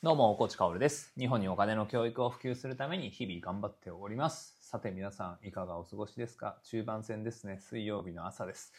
[0.00, 1.12] どうも、コーチカオルです。
[1.18, 4.56] 日本にお金の教育を普及するために日々頑張っております。
[4.60, 6.60] さて皆さん、いかがお過ごしですか？
[6.62, 7.58] 中盤戦ですね。
[7.58, 8.72] 水曜日の朝です。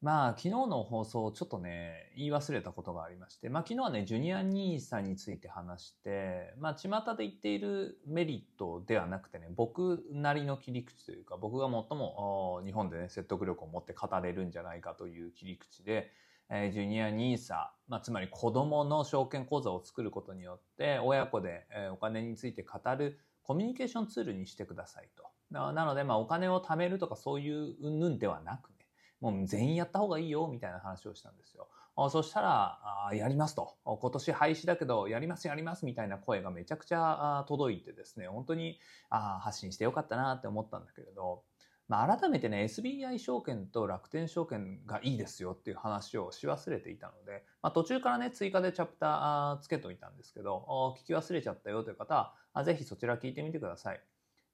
[0.00, 16.12] まあ、昨日の放送、ちょっとね、言い忘れたことがありまして、まあ、昨日はね、ジュニア NISA について話して、まあ、巷で言っているメリットではなくてね、僕なりの切り口というか、僕が最も日本でね、説得力を持って語れるんじゃないかという切り口で、
[16.48, 25.24] えージュニア NISA、まあ、つまり子供の証券口座を作ることによって、親子で、えーお金について語るコミュニケーションツールにしてくださいと。
[25.50, 28.76] なので、まあ、お金を貯めるとかそういう云々ではなくね、
[29.20, 31.68] もう全員やった方がいいよ、みたいな話をしたんですよ。
[31.98, 33.78] あそしたら、あやりますと。
[33.84, 38.78] 今年廃止だけど、やります、やります、みたいな声がめちゃくちゃあ届いてですね、本当に
[39.08, 41.44] あ発信してよかったなって思ったんだけれど、
[41.88, 54.00] まあ、改めてね、SBI 証券と楽天証券がいいですよっていう話をし忘れていたので、まあ、途中からね、追加でチャプターつけといたんですけど、聞き忘れちゃったよという方は、あぜひそちら聞いてみてください。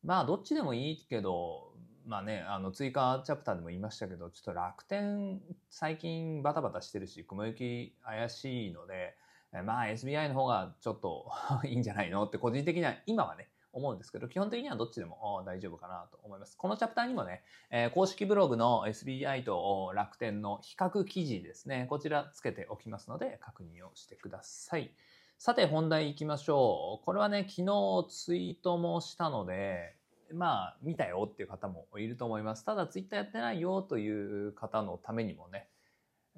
[0.05, 1.73] まあ、どっちでもいいけど、
[2.05, 9.17] まあね、あの、追加チャプターでも言いましたけど、ちょっと楽天、最近バタバタしてるし、雲行き怪しいので、
[9.65, 11.31] まあ SBI の方がちょっと
[11.65, 16.57] いいんじゃないのって個人的には今はね、思うんですけど、基本的にはどっちでも大丈夫かなと思います。
[16.57, 24.95] このチャプターにもね、え公式ブログの SBI と楽天の比較記事ですね、こちらつけておきますので確認をしてください。
[25.39, 27.05] さて本題行きましょう。
[27.05, 29.97] これはね、昨日ツイートもしたので、
[30.33, 32.65] まあ見たよっていう方もいると思います。
[32.65, 35.69] ただツイッターやってないよという方のためにもね、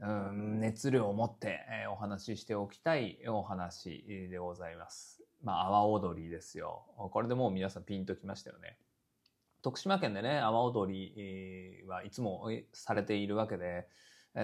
[0.01, 1.61] うん熱量を持って、
[1.93, 5.24] お話ししておきたいお話でございます。
[5.45, 6.87] まあ、阿波踊りですよ。
[6.97, 8.79] これでもう皆さんピンときましたよね。
[9.63, 13.87] 徳島県でね、阿波踊りはいつもされているわけで、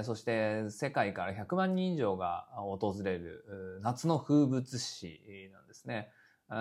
[0.03, 5.21] そして世界から100万人以上が訪れる夏の風物詩
[5.53, 6.11] なんですね。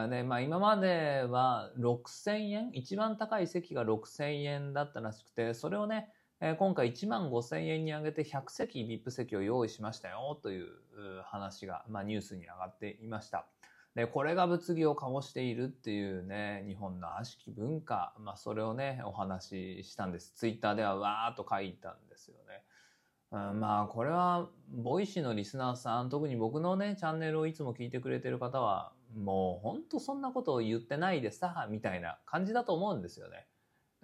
[0.09, 6.13] で、まあ今までは6000円、一番高い席が6000円だったらしくて、それをね、
[6.58, 10.68] 今回1万5000円に上げて100席 VIP 席を用意しましたよという
[11.00, 13.46] う話が、まあ、ニュースに上がっていました。
[14.00, 20.32] で、これが物議を醸しているっていうね、日本の悪しき文化、まあそれをね、お話ししたんです。
[20.36, 22.64] ツイッターではわーっと書いたんですよね。
[23.32, 33.48] うん、まあこれは、ボイシーのリスナーさん、特に僕のね、チャンネルをいつも聞いてくれてる方は、もうほんとそんなことを言ってないでさ、みたいな感じだと思うんですよね。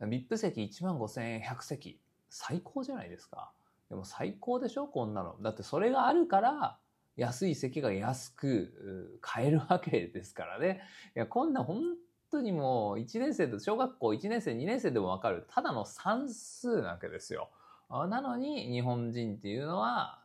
[0.02, 2.02] VIP 席1万5000円100席。
[2.30, 3.54] 最高じゃないですか。
[3.90, 5.38] でも最高でしょこんなの。
[5.42, 6.80] だってそれがあるから、
[7.16, 10.82] 安い席が安く買えるわけですからね。
[11.16, 11.82] いや、こんな本
[12.30, 17.50] 当にもう1年生と小学校1年生、2年生でもわかる、ただの算数なわけですよ。
[17.90, 20.24] なのに日本人っていうのは、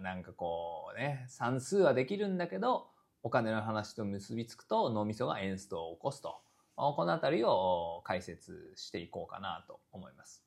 [0.00, 2.88] なんかこうね、算数はできるんだけど、
[3.22, 6.40] お金の話と結びつくと脳みそがエンストを起こすと。
[6.74, 10.42] このあたりを解説していこうかなと思います。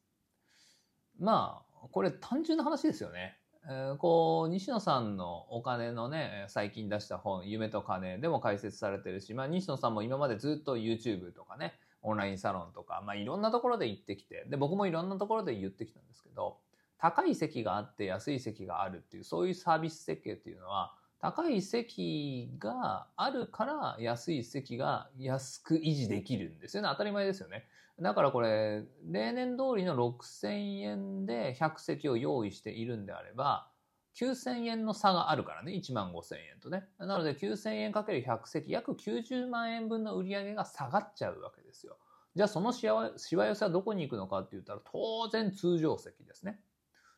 [1.17, 3.39] まあ、これ単純な話ですよね。
[3.67, 16.57] えーこう、西野さんのお金のね、最近出した本、夢と金でも解説されてるし、まあ、西野さんも今までずっと YouTube とかね、オンラインサロンとか、まあ、いろんなところで行ってきて、で、僕もいろんなところで言ってきたんですけど、
[16.99, 26.89] 高い席があって安い席があるっていう、そういうサービス設計っていうのは、高い席があるから安い席が安く維持できるんですよね。
[26.91, 27.65] 当たり前ですよね。
[27.99, 33.71] だからこれ、例年通りの6000円で100席を用意しているんであれば、
[34.15, 36.87] 9000円の差があるからね、1万5000円とね。
[36.97, 41.97] なので9000円かける100席、約90万円分の売り上げが下がっちゃうわけですよ。
[42.35, 46.59] じゃあそのしわ寄せはどこに行くのかって言ったら、当然通常席ですね。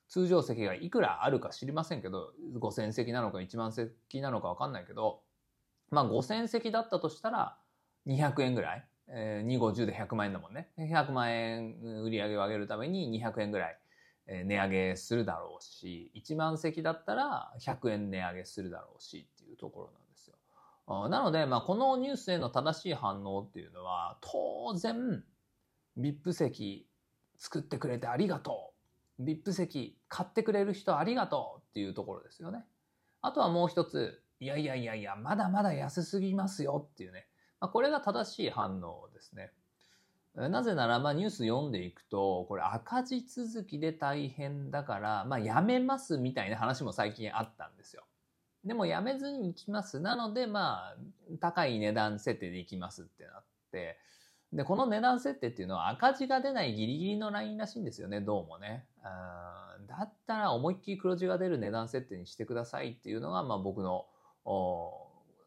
[0.08, 5.24] 通常席がいくらあるか知りませんけど、5000席なのか1万席なのかわかんないけど、
[5.90, 7.58] まあ5000席だったとしたら、
[8.06, 8.88] 200円ぐらい。
[9.10, 10.70] えー、250で100万円だもんね。
[10.78, 13.78] 100万円売り上げを上げるために200円ぐらい
[14.28, 20.36] えー値上げするだろうし、1万席だったら100円値上げするだろうしっていうところなんですよ。
[20.88, 25.24] あなので、まあ、このニュースへの正しい反応っていうのは、当然、
[25.98, 26.88] VIP 席
[27.38, 28.74] 作ってくれてありがと
[29.20, 29.24] う。
[29.24, 32.66] VIP 席買ってくれる人ありがとうっていうところですよね。
[33.22, 37.28] あとはもう一つ、いやいやいやいや、まだまだ安すぎますよっていうね。
[37.60, 39.52] まあ、これが正しい反応ですね。
[40.36, 48.04] なぜなら、まあ、ニュース読んでいくと、これ赤字続きで大変だから、まあ、やめますみたいな話も最近あったんですよ。
[48.64, 50.00] でもやめずに行きます。
[50.00, 50.98] なので、まあ、
[51.40, 53.98] 高い値段設定で行きますってなって、
[54.54, 58.86] で、この値段設定っていうのは赤字が出ないギリギリのラインらしいんですよね、どうもね。
[59.04, 64.06] だったら思いっきり黒字が出る値段設定にしてくださいっていうのが、まあ僕の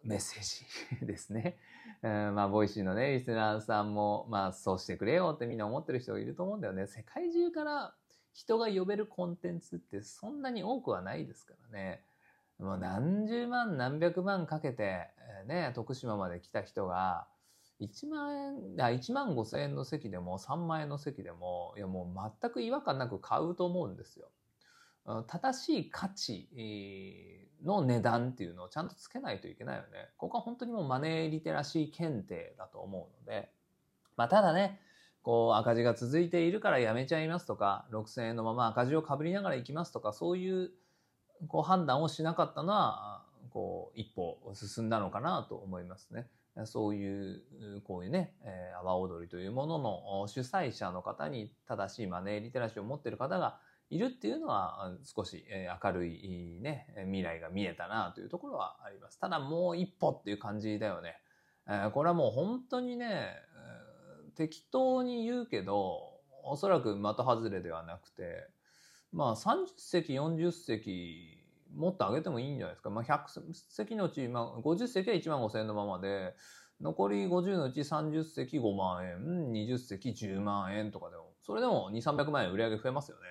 [0.03, 1.56] メッセージですね。
[2.02, 6.87] まあ、ボイシーのね、リスナーさんも、まあ、そうしてくれよってみんな思ってる人がいると思うんだよね。
[6.87, 7.94] 世界中から
[8.32, 12.02] 人が呼べるコンテンツってそんなに多くはないですからね。
[12.58, 15.08] もう何十万何百万かけて、
[15.47, 17.26] ね、徳島まで来た人が、
[17.81, 24.31] 1万円、あ、1万5千円の席でも3万円の席でも、いやもう全く違和感なく買うと思うんですよ。
[25.26, 26.49] 正しい価値
[27.65, 30.11] の値段っていうのをちゃんとつけないといけないよね。
[30.17, 33.51] ここは本当にもうマネーリテラシー検定だと思うので、
[34.17, 34.81] まあただね、
[35.23, 40.71] こう赤字が続いているからやめちゃいますとか、6000円のまま赤字をかぶりながら行きますとか、そういう
[41.49, 46.29] こう判断をしなかったのは、こう一歩進んだのかなと思いますね。
[46.65, 47.43] そういう、
[47.85, 48.35] こういうね、
[48.81, 53.61] 阿波踊りというものの主催者の方に正しいマネーリテラシーを持っている方が
[53.91, 55.45] いるっていうのは少し
[55.83, 59.19] 明るいね、未来が見えたなというところはあります。
[59.19, 61.17] ただもう一歩っていう感じだよね。
[61.93, 63.35] これはもう本当にね、
[64.37, 68.49] 適当に言うけど、おそらく的外れではなくて、
[69.13, 71.37] まあ30席、40席、
[71.75, 72.91] もっと上げてもいいんじゃないですか。
[72.91, 73.27] まあ100
[73.69, 76.35] 席のうち、まあ50席は1万5千円のままで、
[76.81, 83.23] 残り50のうち30席5万円、20席10万円とかでも、それでも2、300万円売り上げ増えますよね。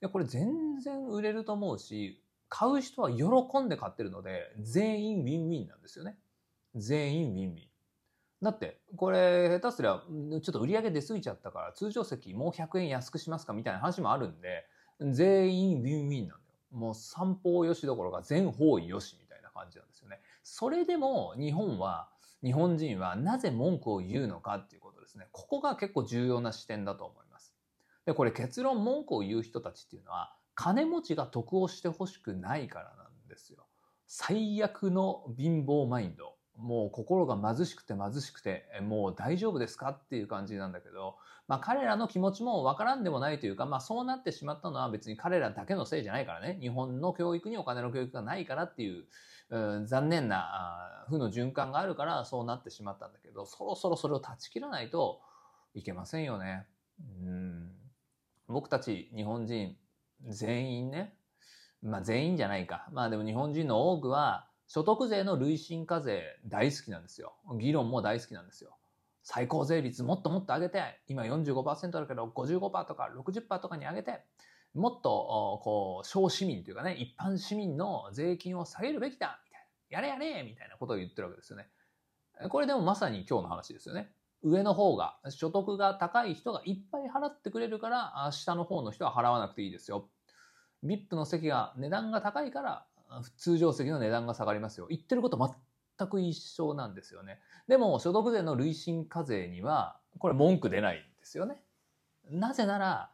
[0.00, 6.18] や、これ全然売れると思うし、買う人は喜んで買ってるので、全員ウィンウィンなんですよね。
[6.74, 7.68] 全員ウィンウィン。
[8.42, 14.66] だって、これ、下手すりゃ、ちょっと売り上げ出過ぎちゃったから、通常席もう100円安くしますかみたいな話もあるんで、
[15.00, 16.58] 全員ウィンウィンなんだよ。
[16.70, 20.20] もう三方よしどころか全方位よしみたいな感じなんですよね。
[20.42, 22.10] それでも日本は、
[22.42, 25.28] 日本人はなぜ文句を言うのかっていうことですね。
[25.32, 27.55] ここが結構重要な視点だと思います。
[28.06, 33.66] で、これ結論文句を言う人たちっていうのは、金持ちが得をしてほしくないからなんですよ。
[34.06, 36.34] 最悪の貧乏マインド。
[36.56, 41.16] もう心が貧しくて貧しくて、もう大丈夫ですかっていう感じなんだけど、
[41.48, 46.56] まあ彼らの気持ちもわからんでもないというか、まあそうなってしまったのは別に彼らだけのせいじゃないからね。
[46.60, 49.04] 日本の教育にお金の教育がないからっていう、
[49.50, 55.20] うん、残念な負の循環があるからそうなってしまったんだけど、そろそろそれを断ち切らないと
[55.74, 56.66] いけませんよね。
[57.22, 57.85] うん
[58.48, 59.76] 僕たち日本人
[60.28, 61.14] 全員ね、
[61.82, 62.88] まあ全員じゃないか。
[62.92, 67.34] まあでも日本人の多くは所得税の累進課税大好きなんですよ。
[67.58, 68.76] 議論も大好きなんですよ。
[69.22, 74.20] 最高税率もっともっと上げて、今45%あるけど55%とか60%とかに上げて、
[74.76, 80.08] もっと、こう、小市民というかね、一般市民の税金を下げるべきだみたいな。
[80.08, 81.68] やれやれみたいなことを言ってるわけですよね。
[82.50, 84.12] これでもまさに今日の話ですよね。
[84.42, 90.08] 上の方が、所得が高い人がいっぱい払ってくれるから、下の方の人は払わなくていいですよ。
[90.84, 92.86] VIP の席が値段が高いから、
[93.38, 94.86] 通常席の値段が下がりますよ。
[94.88, 95.56] 言ってること
[95.98, 97.40] 全く一緒なんですよね。
[97.68, 101.62] でも、所得税の累進課税には、これ文句出ないんですよね。
[102.30, 103.10] なぜなら、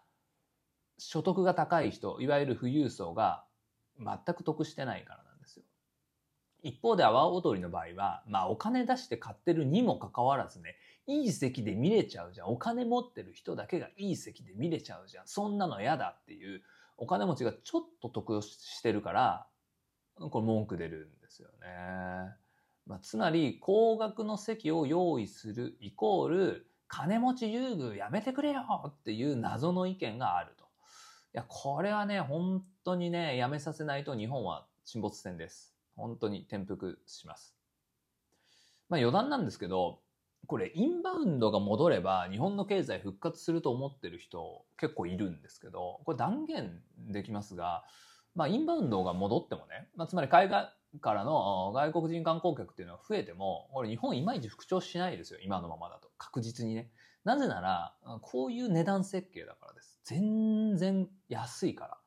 [0.98, 3.44] 所得が高い人、いわゆる富裕層が
[3.98, 5.64] 全く得してないからなんですよ。
[6.62, 10.76] 一方で阿波踊りの場合は、まあお金出して買ってるにもかかわらずね、
[11.06, 12.48] いい席で見れちゃうじゃん。
[12.48, 15.26] お金持ってる人だけがいい席で見れちゃうじゃん。
[15.26, 16.62] そんなの嫌だっていう、
[16.96, 19.46] お金持ちがちょっと得してるから、
[20.16, 22.36] これ文句出るんですよね。
[22.86, 30.64] まあ、つまり、高額の席を用意するイコール、金持ち優遇やめてくれよっていう謎の意見があると。
[30.64, 30.66] い
[31.32, 35.74] や、これはね、本当にね、やめさせないと日本は沈没船です。
[35.96, 37.56] 本当に転覆します。
[38.88, 40.00] まあ余談なんですけど、
[40.46, 47.84] これインバウンドが戻れば日本の経済復活すると思ってる人結構いるんですけど、これ断言できますが、
[48.34, 56.10] まあインバウンドが戻ってもね、まあ、つまり海外からの外国人観光客っていうのは増えても、これ日本いまいち復調しないですよ、今のままだと。
[56.18, 56.90] 確実にね。
[57.24, 60.00] なぜなら、こういう値段設計だからです。
[60.04, 61.98] 全然安いから。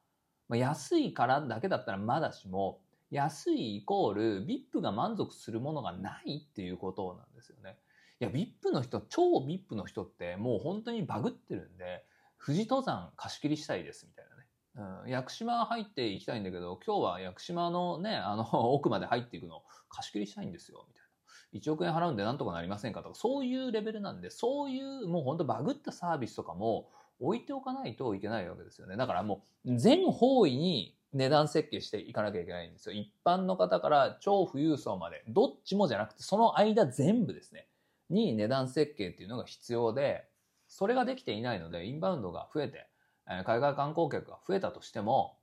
[0.50, 7.78] まあ、安いからだけだったらまだしも、安いイコール VIP が満足するものがないっていうことなんですよね。
[8.20, 12.06] いや、VIP の人、超 VIP の人ってもう本当にバグってるんで、
[12.44, 15.04] 富士登山貸し切りしたいですみたいなね。
[15.04, 18.44] うん、屋久島入っていきたいんだけど、今日は屋久島のね、あの、
[18.74, 21.60] 奥まで入っていくの貸し切りしたいんですよ、みたいな。
[21.60, 28.98] 1億円払うんでなんとかなりませんかとか、そういうレベルなんで、そういうもう本当バグったサービスとかも置いておかないといけないわけですよね。
[28.98, 32.96] だからもう全方位に値段設計していかなきゃいけないんですよ。
[32.96, 37.68] 一般の方から超富裕層まで、どっちもじゃなくて、その間全部ですね。
[38.10, 40.30] に値段設計っていうのが必要で、
[40.68, 42.88] それができていないので、インバウンドが増えて、
[43.46, 45.38] 海外観光客が増えたとしても、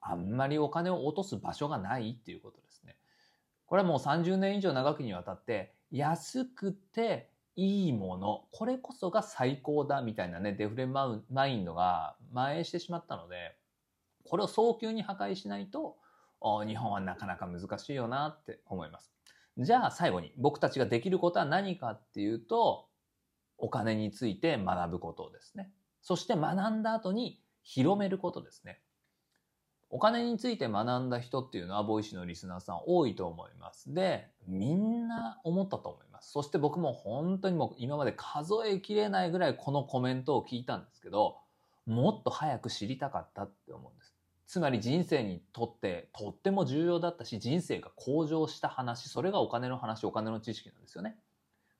[0.00, 2.96] あんまりお金を落とす場所がないっていうことですね。
[3.66, 13.56] これはもう30年以上長きにわたって安くていいもの、これこそが最高だみたいなね、デフレマインドが蔓延してしまったので、
[14.24, 15.98] これを早急に破壊しないと、
[16.66, 19.12] 日本はなかなか難しいよなって思います。
[19.58, 22.86] じゃあ最後に僕たちができることは何かっていうと、
[23.58, 25.72] お金について学ぶことですね。
[26.00, 28.80] そして学んだ後に広めることですね。
[29.90, 33.92] お金について学んだ人っていうのは、ボイシーのリスナーさん多いと思います。
[33.92, 36.30] で、みんな思ったと思います。
[36.30, 41.38] そして僕も本当にもう今まで数えきれないぐらいこのコメントを聞いたんですけど、
[41.86, 43.97] もっと早く知りたかったって思うん。
[44.48, 51.18] つまり人生にとってとっても重要だったし、人生が向上した話、それがお金の話、お金の知識なんですよね。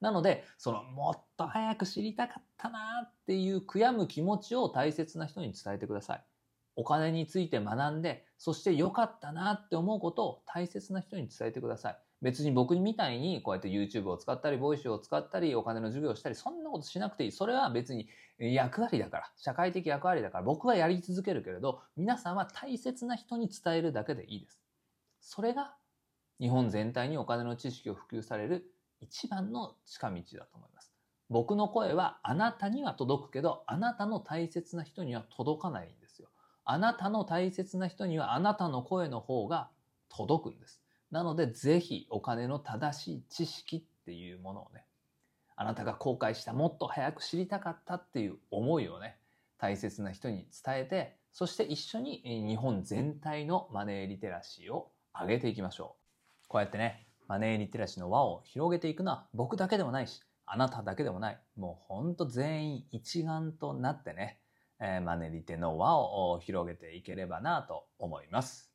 [0.00, 6.26] なので、そのもっと早く知りたかったなっていう悔やむ気持ちを大切な人に伝えてください。
[6.76, 12.07] お金について学んで、そして良かったなって思うことを大切な人に伝えてください。
[12.20, 17.32] 別に僕みたいにこうやって YouTube を使ったり、ボイスを使ったり、お金の授業をしたり、そんなことしなくていい。
[17.32, 18.08] それは別に
[18.38, 24.60] 役割だから、社会的役割だから、僕はやり続けるけれど、皆さんは大切な人に伝えるだけでいいです。
[25.20, 25.76] それが
[26.40, 30.92] 日本全体にお金の知識を普及される一番の近道だと思います。
[31.30, 36.28] 僕の声はあなたには届くけど、あなたの大切な人には届かないんですよ。
[36.64, 39.70] あなたの大切な人にはあなたの声の方が
[40.08, 40.82] 届くんです。
[41.10, 44.84] なのでぜひお金の正しい知識っていうものをね、
[45.56, 49.18] あなたが後悔したもっと早く知りたかったっていう思いをね、
[49.58, 55.96] 大切な人に伝えて、そして一緒に日本全体のマネーリテラシーを上げていきましょ
[56.44, 56.48] う。
[56.48, 61.38] こうやってね、マネーリテラシーの輪を広げていくのは僕だけでもないし、あなただけでもない。
[61.56, 64.38] もうほんと全員一丸となってね、
[64.80, 68.67] えー、マネリテの輪を広げていければなと思います。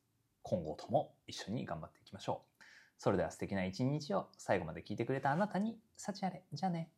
[0.44, 2.62] 今後とも一緒に頑張っていきましょう。
[2.98, 6.44] それでは素敵な一日を最後まで聞いてくれたあなたに幸あれ。
[6.52, 6.90] じゃあね。